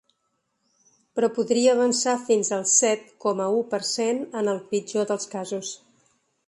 Però 1.19 1.29
podria 1.35 1.75
avançar 1.75 2.15
fins 2.31 2.51
al 2.59 2.65
set 2.77 3.07
coma 3.27 3.51
u 3.59 3.63
per 3.75 3.83
cent 3.95 4.27
en 4.43 4.53
el 4.57 4.65
pitjor 4.75 5.11
dels 5.13 5.35
casos. 5.37 5.81